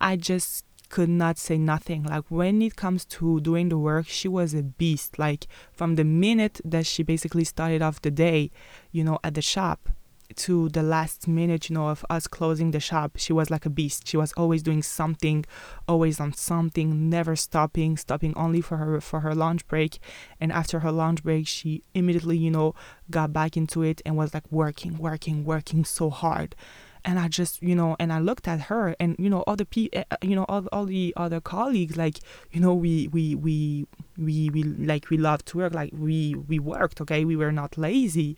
[0.00, 2.02] I just could not say nothing.
[2.02, 5.18] Like when it comes to doing the work, she was a beast.
[5.18, 8.50] Like from the minute that she basically started off the day,
[8.92, 9.88] you know, at the shop,
[10.36, 13.70] to the last minute, you know, of us closing the shop, she was like a
[13.70, 14.06] beast.
[14.06, 15.44] She was always doing something,
[15.88, 19.98] always on something, never stopping, stopping only for her for her lunch break.
[20.40, 22.74] And after her lunch break, she immediately, you know,
[23.10, 26.54] got back into it and was like working, working, working so hard.
[27.04, 30.00] And I just, you know, and I looked at her and, you know, other people,
[30.00, 32.18] eh, you know, all, all the other colleagues, like,
[32.52, 33.86] you know, we, we, we,
[34.18, 37.24] we, we, like, we loved to work, like, we, we worked, okay?
[37.24, 38.36] We were not lazy.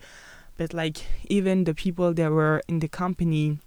[0.57, 0.99] But like
[1.29, 3.59] even the people that were in the company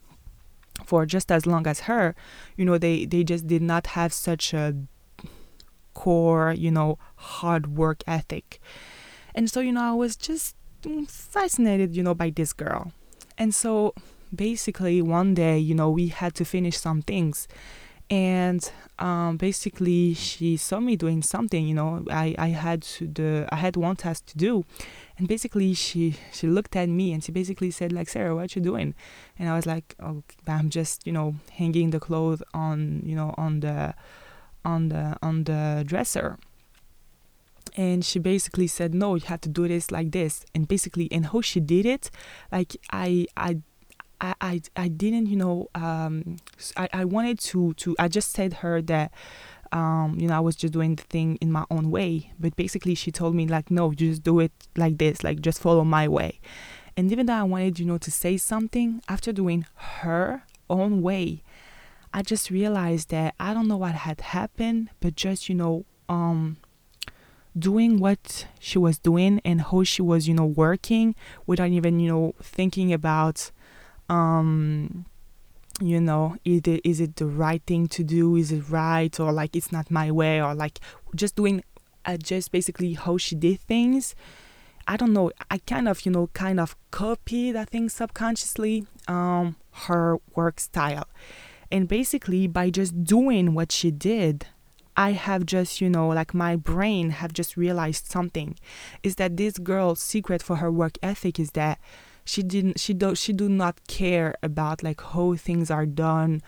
[0.86, 2.16] for just as long as her
[2.58, 4.76] you know they they just did not have such a
[5.94, 8.60] core you know hard work ethic.
[9.34, 10.56] And so you know i was just
[11.08, 12.92] fascinated you know by this girl.
[13.38, 13.94] And so
[14.36, 17.48] basically one day you know we had to finish some things.
[18.08, 23.56] And um, basically she saw me doing something you know I, I had the I
[23.56, 24.64] had one task to do.
[25.18, 28.62] And basically she she looked at me and she basically said like Sarah what you
[28.62, 28.94] doing?
[29.40, 29.96] And I was like
[30.48, 33.96] I'm just you know hanging the clothes on you know on the
[34.64, 36.38] on the on the dresser.
[37.78, 40.46] And she basically said no you have to do this like this.
[40.54, 42.12] And basically and how she did it
[42.52, 43.62] like I I
[44.26, 46.38] I, I, I didn't, you know, um,
[46.76, 49.12] I, I wanted to, to, I just said her that,
[49.72, 52.32] um, you know, I was just doing the thing in my own way.
[52.40, 55.84] But basically, she told me, like, no, just do it like this, like, just follow
[55.84, 56.40] my way.
[56.98, 61.44] And even though I wanted, you know, to say something, after doing her own way,
[62.14, 66.58] I just realized that I don't know what had happened, but just, you know, um,
[67.58, 72.10] doing what she was doing and how she was, you know, working without even, you
[72.10, 73.52] know, thinking about
[74.10, 75.06] um
[75.82, 78.36] you know either is it the right thing to do?
[78.36, 79.18] Is it right?
[79.20, 80.42] Or like it's not my way?
[80.42, 80.80] Or like
[81.16, 81.64] just doing
[82.06, 84.16] uh, just basically how she did things.
[84.88, 85.32] I don't know.
[85.50, 89.56] I kind of you know kind of copied i think subconsciously um
[89.88, 91.08] her work style.
[91.72, 94.46] And basically by just doing what she did
[94.98, 98.56] I have just, you know, like my brain have just realized something
[99.04, 101.80] is that this girl's secret for her work ethic is that
[102.26, 106.42] she didn't she do she do not care about like how things are done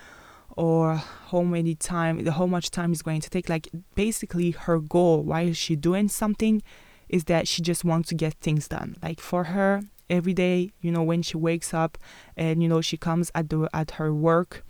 [0.56, 0.96] or
[1.30, 3.48] how many time how much time is going to take.
[3.48, 6.62] Like basically her goal why is she doing something
[7.08, 8.96] is that she just wants to get things done.
[9.02, 11.96] Like for her every day you know when she wakes up
[12.36, 14.64] and you know she comes at the at her work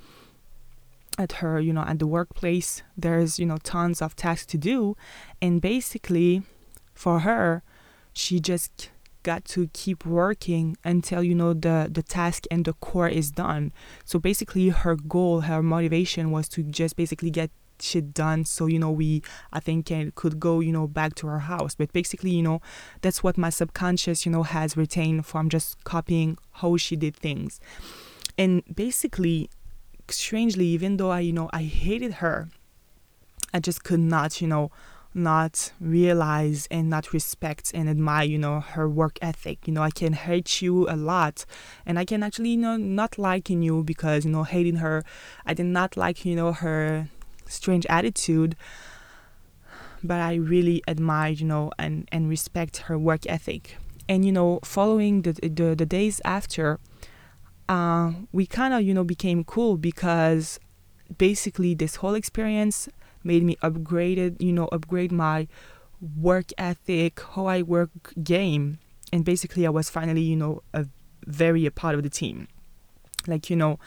[1.16, 4.94] at her you know at the workplace there's you know tons of tasks to do.
[5.40, 6.42] And basically
[6.92, 7.62] for her
[8.12, 8.90] she just
[9.28, 13.64] got to keep working until you know the the task and the core is done.
[14.10, 17.50] So basically her goal her motivation was to just basically get
[17.88, 21.24] shit done so you know we i think can, could go you know back to
[21.32, 21.72] our house.
[21.80, 22.58] But basically you know
[23.02, 27.60] that's what my subconscious you know has retained from just copying how she did things.
[28.42, 28.52] And
[28.84, 29.50] basically
[30.10, 32.48] strangely even though i you know i hated her
[33.52, 34.70] i just could not you know
[35.18, 39.66] not realize and not respect and admire you know her work ethic.
[39.66, 41.44] You know i can hate you a lot
[41.84, 45.04] and i can actually you know not liking you because you know hating her.
[45.44, 47.08] I did not like you know her
[47.46, 48.54] strange attitude
[50.04, 53.76] but i really admire you know and and respect her work ethic.
[54.08, 56.78] And you know following the the, the days after
[57.68, 60.58] uh, we kind of you know became cool because
[61.16, 62.88] basically this whole experience
[63.24, 65.48] made me upgraded, you know, upgrade my
[66.00, 67.90] work ethic, how I work
[68.22, 68.78] game.
[69.12, 70.86] And basically I was finally, you know, a
[71.26, 72.48] very a part of the team.
[73.26, 73.78] Like, you know,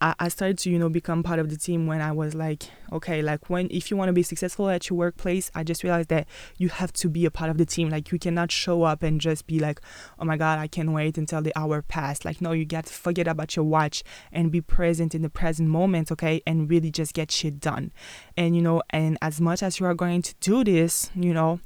[0.00, 2.64] I, I started to you know become part of the team when I was like
[2.92, 6.08] okay like when if you want to be successful at your workplace I just realized
[6.10, 7.88] that you have to be a part of the team.
[7.88, 9.80] Like you cannot show up and just be like
[10.18, 12.24] oh my god I can't wait until the hour passed.
[12.24, 15.68] Like no you got to forget about your watch and be present in the present
[15.68, 17.92] moment okay and really just get shit done.
[18.36, 21.60] And you know and as much as you are going to do this you know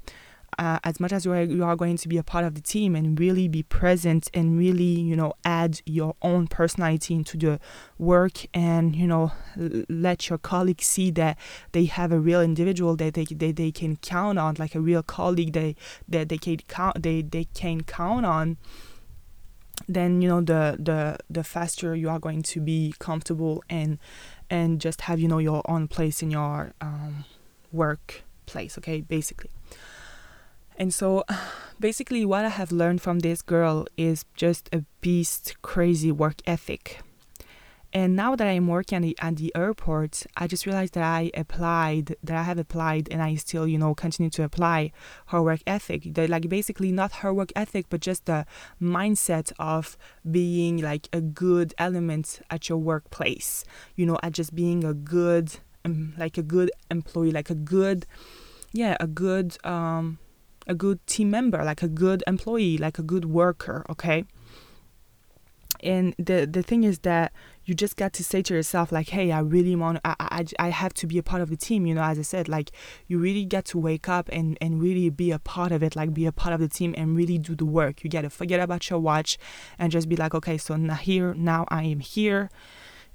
[0.59, 2.61] uh, as much as you are, you are going to be a part of the
[2.61, 7.59] team and really be present and really you know add your own personality into the
[7.99, 11.39] work and you know l- let your colleagues see that
[11.73, 15.03] they have a real individual that they, they, they can count on like a real
[15.03, 15.75] colleague they
[16.09, 18.57] that they can count they, they can count on
[19.89, 23.99] then you know the the the faster you are going to be comfortable and
[24.51, 27.25] and just have you know your own place in your um,
[27.73, 29.51] workplace okay basically
[30.77, 31.25] and so
[31.81, 37.03] basically what i have learned from this girl is just a beast crazy work ethic
[37.95, 41.31] and now that I'm working at the, at the airport, I just realized that I
[41.35, 44.93] applied, that I have applied, and I still, you know, continue to apply
[45.27, 46.15] her work ethic.
[46.15, 48.47] That like basically not her work ethic, but just the
[48.81, 49.99] mindset of
[50.31, 53.65] being like a good element at your workplace.
[53.95, 58.07] You know, at just being a good, um, like a good employee, like a good,
[58.73, 60.19] yeah, a good, um,
[60.67, 63.85] a good team member, like a good employee, like a good worker.
[63.89, 64.25] Okay
[65.83, 67.33] and the the thing is that
[67.65, 70.69] you just got to say to yourself like hey i really want I, I i
[70.69, 72.71] have to be a part of the team you know as i said like
[73.09, 76.15] you really get to wake up and and really be a part of it like
[76.15, 78.61] be a part of the team and really do the work you got to forget
[78.61, 79.39] about your watch
[79.79, 82.51] and just be like okay so now here now i am here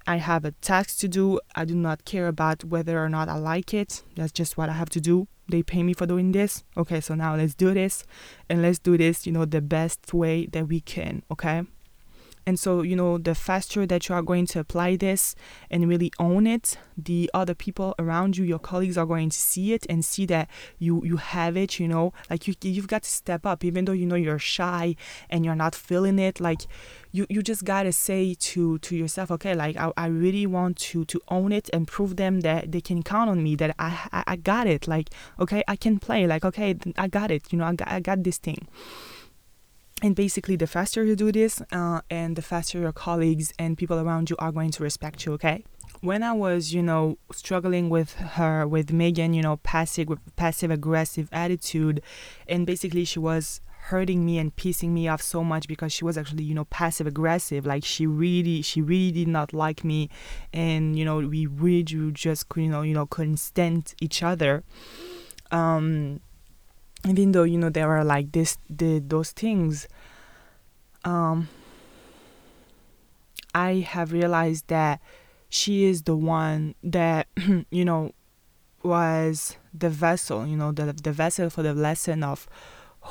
[0.07, 1.39] I have a task to do.
[1.53, 4.03] I do not care about whether or not I like it.
[4.15, 5.27] That's just what I have to do.
[5.49, 6.63] They pay me for doing this.
[6.77, 8.05] Okay, so now let's do this
[8.49, 11.63] and let's do this, you know, the best way that we can, okay?
[12.47, 15.35] And so, you know, the faster that you are going to apply this
[15.69, 19.73] and really own it, the other people around you, your colleagues are going to see
[19.73, 23.09] it and see that you you have it, you know, like you you've got to
[23.09, 24.95] step up even though you know you're shy
[25.29, 26.61] and you're not feeling it, like
[27.11, 30.77] you you just got to say to to yourself, okay, like I, I really want
[30.77, 34.07] to to own it and prove them that they can count on me that I
[34.13, 34.87] I, I got it.
[34.87, 36.25] Like, okay, I can play.
[36.25, 37.51] Like, okay, I got it.
[37.51, 38.69] You know, I got I got this thing
[40.03, 43.99] and basically the faster you do this uh, and the faster your colleagues and people
[43.99, 45.63] around you are going to respect you okay?
[46.01, 51.27] When i was you know struggling with her with megan you know passive passive aggressive
[51.31, 52.03] attitude
[52.47, 56.17] and basically she was hurting me and pissing me off so much because she was
[56.17, 57.65] actually you know passive aggressive.
[57.65, 60.09] Like she really she really did not like me.
[60.53, 64.63] And you know we really just you know you know couldn't stand each other.
[65.51, 66.19] Um
[67.07, 69.87] even though you know there are like this the those things
[71.03, 71.47] um
[73.55, 74.99] i have realized that
[75.49, 77.27] she is the one that
[77.71, 78.11] you know
[78.83, 82.47] was the vessel you know the the vessel for the lesson of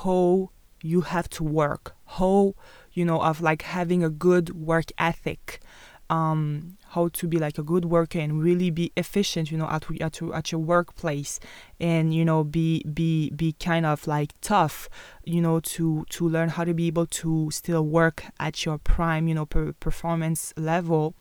[0.02, 0.50] how
[0.82, 2.54] you have to work how
[2.92, 5.60] you know of like having a good work ethic
[6.08, 9.84] um, how to be like a good worker and really be efficient, you know, at
[10.00, 11.38] at your, at your workplace,
[11.78, 14.88] and you know, be be be kind of like tough,
[15.22, 19.28] you know, to to learn how to be able to still work at your prime,
[19.28, 21.14] you know, per performance level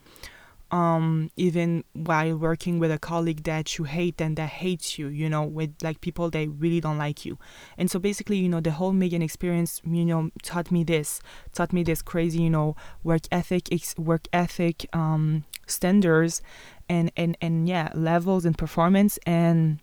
[0.70, 5.28] um, even while working with a colleague that you hate and that hates you, you
[5.28, 7.38] know, with like people that really don't like you.
[7.78, 11.20] And so basically, you know, the whole Megan experience, you know, taught me this,
[11.52, 12.74] taught me this crazy, you know,
[13.04, 16.42] work ethic, work ethic, um, standards,
[16.88, 19.80] and and and yeah, levels and performance, and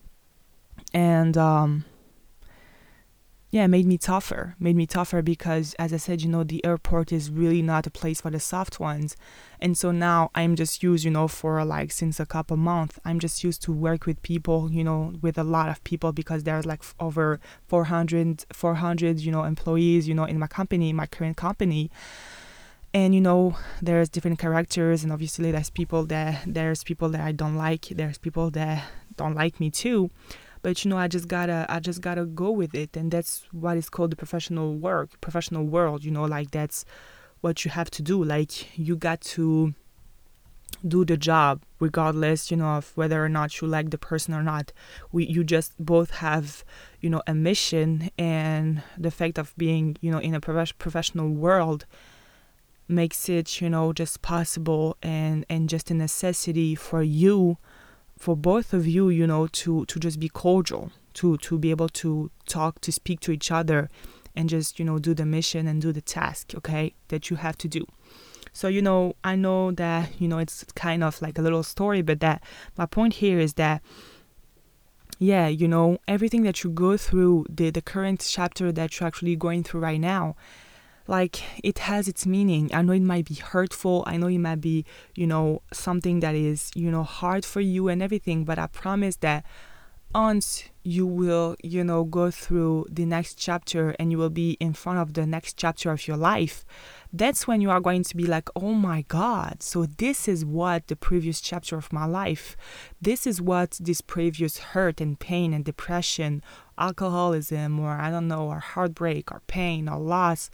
[0.93, 1.85] and um,
[3.53, 4.55] yeah, made me tougher.
[4.59, 7.91] Made me tougher because, as I said, you know, the airport is really not a
[7.91, 9.15] place for the soft ones.
[9.61, 13.19] And so now I'm just used, you know, for like since a couple months, I'm
[13.19, 16.65] just used to work with people, you know, with a lot of people because there's
[16.65, 21.91] like over 400, 400, you know, employees, you know, in my company, my current company
[22.95, 27.31] and you know there's different characters and obviously there's people that there's people that i
[27.31, 28.83] don't like there's people that
[29.17, 30.11] don't like me too
[30.63, 33.77] but you know i just gotta i just gotta go with it and that's what
[33.77, 36.83] is called the professional work professional world you know like that's
[37.41, 39.75] what you have to do like you got to
[40.87, 44.43] do the job regardless you know of whether or not you like the person or
[44.43, 44.71] not.
[45.11, 46.63] We you just both have
[46.99, 51.29] you know a mission and the fact of being you know in a prof- professional
[51.29, 51.85] world
[52.87, 57.57] makes it you know just possible and and just a necessity for you
[58.23, 61.89] for both of you, you know, to to just be cordial, to to be able
[61.89, 63.89] to talk, to speak to each other,
[64.33, 67.57] and just you know do the mission and do the task, okay, that you have
[67.57, 67.85] to do.
[68.53, 72.01] So you know, I know that you know it's kind of like a little story,
[72.01, 72.41] but that
[72.77, 73.81] my point here is that
[75.19, 79.35] yeah, you know, everything that you go through, the the current chapter that you're actually
[79.35, 80.37] going through right now,
[81.07, 82.69] like it has its meaning.
[82.73, 84.03] I know it might be hurtful.
[84.07, 84.85] I know it might be
[85.15, 89.17] you know something that is you know hard for you and everything but i promise
[89.17, 89.45] that
[90.13, 94.73] once you will you know go through the next chapter and you will be in
[94.73, 96.65] front of the next chapter of your life
[97.11, 100.87] that's when you are going to be like oh my god so this is what
[100.87, 102.57] the previous chapter of my life
[103.01, 106.43] this is what this previous hurt and pain and depression
[106.77, 110.49] alcoholism or i don't know or heartbreak or pain or loss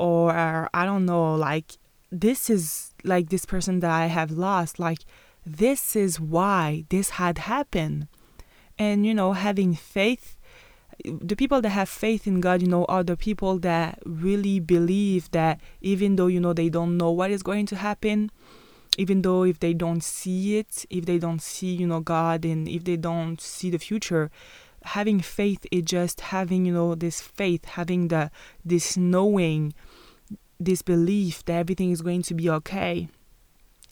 [0.00, 1.76] or I don't know, like
[2.10, 5.00] this is like this person that I have lost, like
[5.44, 8.08] this is why this had happened.
[8.78, 10.38] And you know, having faith
[11.04, 15.30] the people that have faith in God, you know, are the people that really believe
[15.30, 18.30] that even though, you know, they don't know what is going to happen,
[18.98, 22.68] even though if they don't see it, if they don't see, you know, God and
[22.68, 24.30] if they don't see the future,
[24.84, 28.30] having faith is just having, you know, this faith, having the
[28.64, 29.74] this knowing,
[30.60, 33.08] this belief that everything is going to be okay.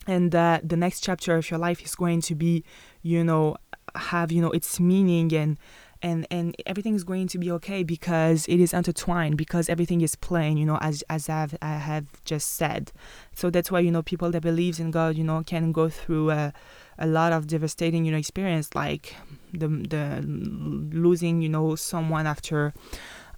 [0.07, 2.65] And that the next chapter of your life is going to be,
[3.03, 3.57] you know,
[3.95, 5.59] have, you know, its meaning and
[6.03, 10.15] and and everything is going to be okay because it is intertwined because everything is
[10.15, 12.93] plain you know as as I've, I have just said
[13.35, 16.31] so that's why you know people that believes in God you know can go through
[16.31, 16.53] a,
[16.99, 19.15] a lot of devastating you know experience like
[19.53, 22.75] the the losing you know someone after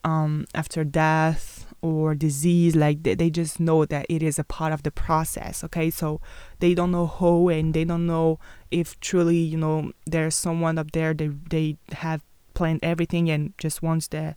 [0.05, 4.73] um after death or disease like they, they just know that it is a part
[4.73, 5.91] of the process okay?
[5.91, 6.21] So
[6.59, 8.39] they don't know who and they don't know
[8.71, 12.23] if truly you know there's someone up there they they have
[12.55, 14.37] planned everything and just wants the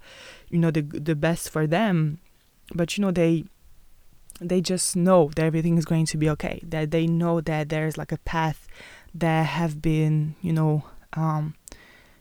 [0.49, 2.19] you know the the best for them.
[2.73, 3.45] But you know they
[4.39, 7.97] they just know that everything is going to be okay that they know that there's
[7.97, 8.67] like a path
[9.13, 10.83] that have been you know
[11.13, 11.53] um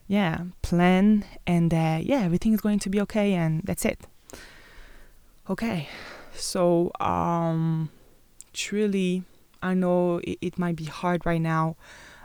[0.06, 4.06] yeah plan and yeah everything is going to be okay and that's it
[5.52, 5.88] okay
[6.34, 7.90] so um
[8.52, 9.22] truly
[9.62, 11.76] i know it, it might be hard right now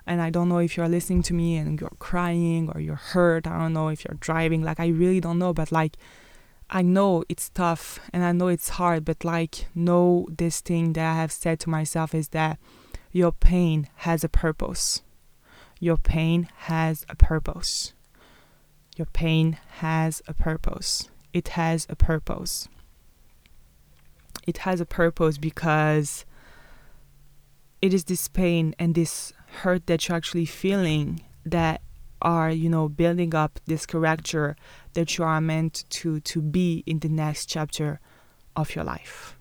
[0.07, 3.45] and I don't know if you're listening to me and you're crying or you're hurt.
[3.45, 4.63] I don't know if you're driving.
[4.63, 5.53] Like, I really don't know.
[5.53, 5.97] But, like,
[6.69, 9.03] I know it's tough and I know it's hard.
[9.03, 12.57] But, like, know this thing that I have said to myself is that
[13.11, 15.01] your pain has a purpose.
[15.81, 17.93] Your pain has a purpose.
[18.95, 21.09] Your pain has a purpose.
[21.33, 22.69] It has a purpose.
[24.47, 26.25] It has a purpose because
[27.81, 31.81] it is this pain and this hurt that you're actually feeling that
[32.21, 34.55] are you know building up this character
[34.93, 37.99] that you are meant to to be in the next chapter
[38.55, 39.37] of your life.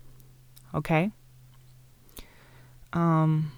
[0.75, 1.11] Okay?
[2.93, 3.51] Um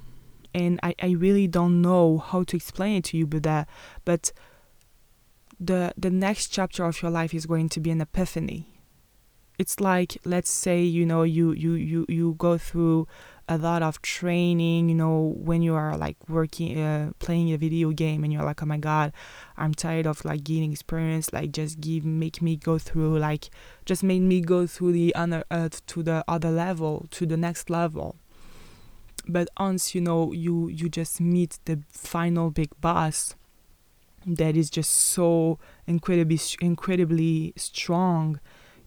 [0.53, 3.67] and I, I really don't know how to explain it to you but that
[4.05, 4.31] but
[5.59, 8.78] the the next chapter of your life is going to be an epiphany
[9.59, 13.07] it's like let's say you know you you you you go through
[13.47, 17.91] a lot of training you know when you are like working uh, playing a video
[17.91, 19.11] game and you're like oh my god
[19.57, 23.49] i'm tired of like gaining experience like just give make me go through like
[23.85, 27.71] just make me go through the other uh, to the other level to the next
[27.71, 28.15] level.
[29.27, 33.35] But once you know you you just meet the final big boss
[34.25, 35.57] that is just so
[35.87, 38.39] incredibly incredibly strong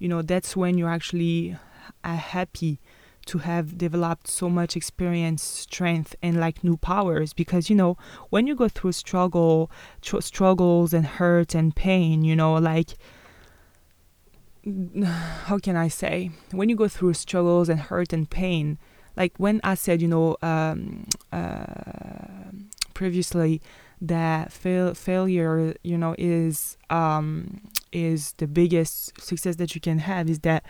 [0.03, 1.57] you know that's when you're actually
[2.03, 2.81] happy
[3.25, 7.33] to have developed so much experience, strength, and like new powers.
[7.33, 7.97] Because you know,
[8.31, 12.97] when you go through struggle, tr- struggles and hurt and pain, you know, like
[15.45, 16.33] how can I say?
[16.51, 18.79] When you go through struggles and hurt and pain,
[19.17, 22.51] like when I said, you know, um, uh,
[22.93, 23.63] previously
[24.01, 27.61] that fail- failure, you know, is um,
[27.93, 30.29] is the biggest success that you can have.
[30.29, 30.65] Is that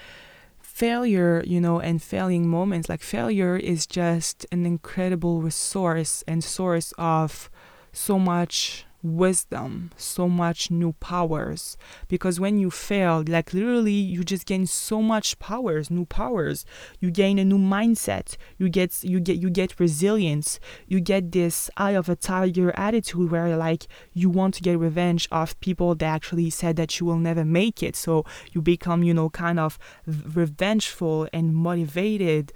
[0.60, 6.92] failure, you know, and failing moments, like failure is just an incredible resource and source
[6.98, 7.50] of
[7.92, 11.76] so much wisdom, so much new powers.
[12.08, 16.64] Because when you fail, like literally, you just gain so much powers, new powers.
[17.00, 18.36] You gain a new mindset.
[18.58, 20.60] You get you get you get resilience.
[20.86, 25.28] You get this eye of a tiger attitude where like you want to get revenge
[25.30, 27.96] of people that actually said that you will never make it.
[27.96, 32.52] So you become you know kind of revengeful and motivated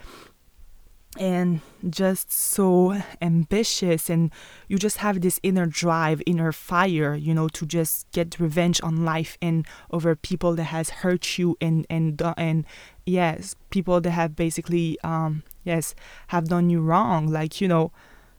[1.18, 4.30] and just so ambitious and
[4.68, 9.04] you just have this inner drive inner fire you know to just get revenge on
[9.04, 12.64] life and over people that has hurt you and and and
[13.04, 15.94] yes people that have basically um yes
[16.28, 17.26] have done you wrong.
[17.28, 17.92] Like you know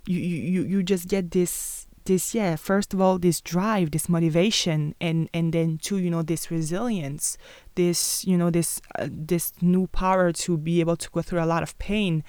[0.08, 4.96] you you you just get this this yeah first of all this drive this motivation
[5.02, 7.38] and and then two you know this resilience
[7.76, 11.46] this you know this uh, this new power to be able to go through a
[11.46, 12.24] lot of pain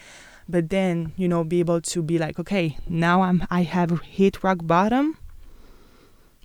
[0.48, 4.42] but then you know be able to be like okay now i'm i have hit
[4.42, 5.16] rock bottom.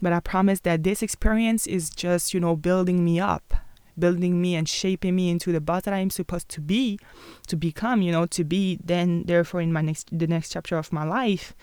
[0.02, 3.54] But i promise that this experience is just you know building me up
[3.98, 7.00] building me and shaping me into the boss that i'm supposed to be
[7.48, 10.92] to become you know to be then therefore in my next the next chapter of
[10.92, 11.54] my life.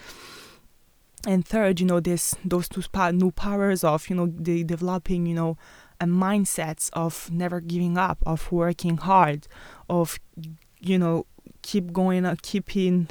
[1.26, 2.82] And third you know this those two
[3.12, 5.59] new powers of you know the developing you know
[6.01, 9.47] a mindset of never giving up, of working hard,
[9.88, 10.18] of
[10.80, 11.26] you know
[11.63, 13.09] keep going on, keeping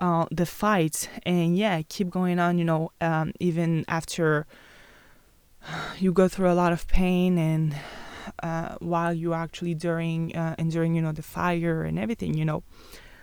[0.00, 2.58] uh, the fight, and yeah, keep going on.
[2.58, 4.46] You know, um, even after
[5.98, 7.74] you go through a lot of pain and
[8.42, 12.62] uh, while you're actually during uh, enduring, you know, the fire and everything, you know.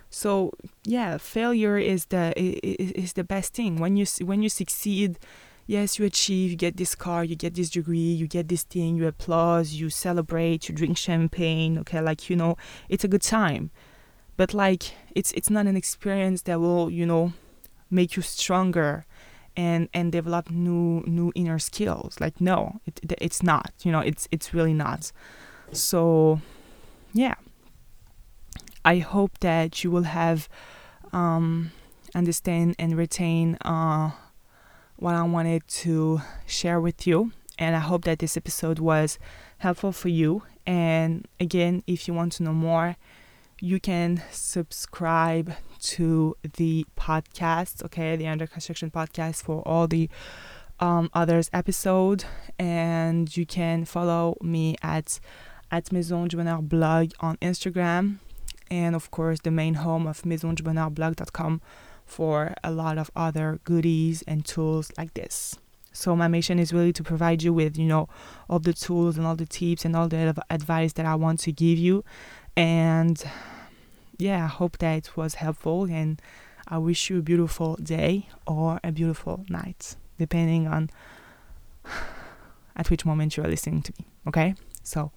[0.09, 0.53] So
[0.83, 3.77] yeah, failure is the is, is the best thing.
[3.77, 5.19] When you when you succeed,
[5.65, 8.95] yes, you achieve, you get this car, you get this degree, you get this thing,
[8.95, 12.57] you applaud, you celebrate, you drink champagne, okay, like you know,
[12.89, 13.71] it's a good time.
[14.37, 17.33] But like it's it's not an experience that will, you know,
[17.89, 19.05] make you stronger
[19.55, 22.21] and and develop new new inner skills.
[22.21, 23.73] Like no, it, it's not.
[23.83, 25.11] You know, it's it's really not.
[25.71, 26.39] So
[27.13, 27.35] yeah.
[28.85, 30.47] I hope that you will have
[31.11, 31.71] um,
[32.15, 34.11] understand and retain uh,
[34.95, 37.33] what I wanted to share with you.
[37.59, 39.19] And I hope that this episode was
[39.57, 40.43] helpful for you.
[40.65, 42.95] And again, if you want to know more,
[43.59, 50.09] you can subscribe to the podcast, okay, the Under Construction podcast for all the
[50.79, 52.25] um, others episode,
[52.59, 55.19] and you can follow me at
[55.69, 58.17] at Maison du Bonheur blog on Instagram,
[58.69, 61.61] and of course the main home of maisondubonheurblog.com
[62.05, 65.55] for a lot of other goodies and tools like this.
[65.91, 68.07] So my mission is really to provide you with, you know,
[68.47, 71.51] all the tools and all the tips and all the advice that I want to
[71.51, 72.03] give you
[72.57, 73.23] and
[74.17, 76.19] yeah, I hope that it was helpful and
[76.67, 80.89] I wish you a beautiful day or a beautiful night, depending on
[82.75, 84.07] at which moment you are listening to me.
[84.27, 84.55] Okay?
[84.83, 85.11] So,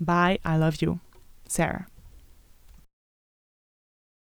[0.00, 0.38] bye.
[0.44, 1.00] I love you.
[1.48, 1.86] Sarah.